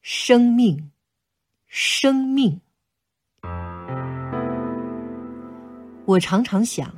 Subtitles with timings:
[0.00, 0.90] 生命，
[1.66, 2.60] 生命。
[6.06, 6.94] 我常常想，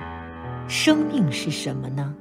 [0.67, 2.15] 生命是什么呢？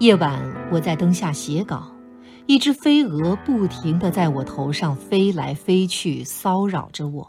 [0.00, 0.40] 夜晚，
[0.70, 1.90] 我在灯下写稿，
[2.46, 7.28] 一只飞蛾不停的在我头上飞来飞去，骚扰着我。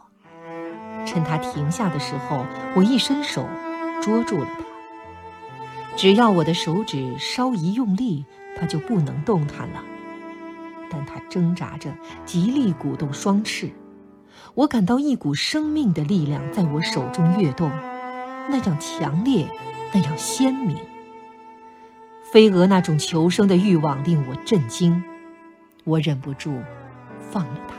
[1.06, 2.46] 趁它停下的时候，
[2.76, 3.48] 我一伸手
[4.02, 4.66] 捉住了它。
[5.96, 8.26] 只要我的手指稍一用力，
[8.58, 9.82] 它就不能动弹了。
[10.90, 11.94] 但它挣扎着，
[12.26, 13.72] 极力鼓动双翅，
[14.54, 17.70] 我感到一股生命的力量在我手中跃动，
[18.50, 19.48] 那样强烈，
[19.94, 20.78] 那样鲜明。
[22.32, 25.04] 飞蛾那种求生的欲望令我震惊，
[25.86, 26.62] 我忍不住
[27.32, 27.76] 放了它。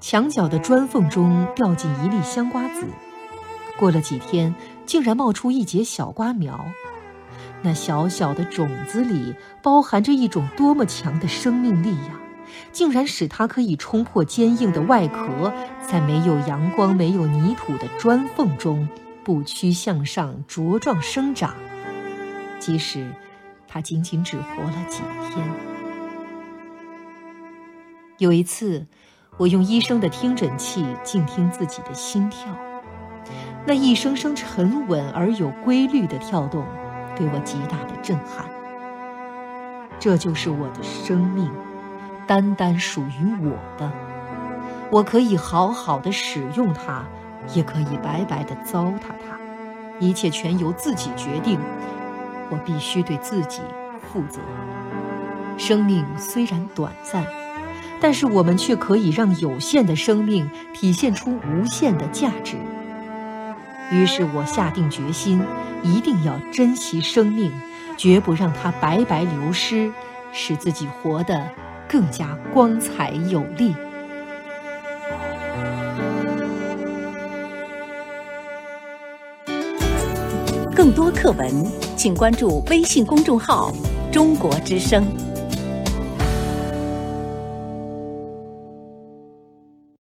[0.00, 2.86] 墙角的砖缝中掉进一粒香瓜子，
[3.78, 4.54] 过了几天，
[4.86, 6.64] 竟然冒出一节小瓜苗。
[7.62, 12.18] 那小小的种子里包含着一种多么强的生命力呀！
[12.72, 15.52] 竟然使它可以冲破坚硬的外壳，
[15.86, 18.88] 在没有阳光、没有泥土的砖缝中
[19.22, 21.54] 不屈向上茁壮生长。
[22.58, 23.10] 即使
[23.68, 25.46] 它仅仅只活了几天。
[28.18, 28.86] 有一次，
[29.36, 32.54] 我用医生的听诊器静听自己的心跳，
[33.66, 36.64] 那一声声沉稳而有规律的跳动。
[37.20, 38.46] 给我极大的震撼。
[39.98, 41.50] 这就是我的生命，
[42.26, 43.92] 单单属于我的。
[44.90, 47.04] 我可以好好的使用它，
[47.54, 49.38] 也可以白白的糟蹋它，
[49.98, 51.60] 一切全由自己决定。
[52.48, 53.60] 我必须对自己
[54.10, 54.40] 负责。
[55.58, 57.24] 生命虽然短暂，
[58.00, 62.56] 但是我们却可以让有限的生命体现出无限的价值。
[63.90, 65.42] 于是我下定决心，
[65.82, 67.52] 一定要珍惜生命，
[67.96, 69.90] 绝不让它白白流失，
[70.32, 71.44] 使自己活得
[71.88, 73.74] 更加光彩有力。
[80.72, 83.72] 更多课文，请关注微信公众号
[84.10, 85.04] “中国之声”。